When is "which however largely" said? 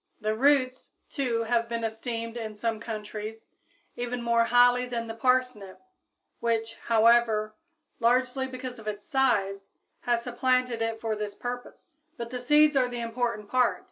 6.39-8.47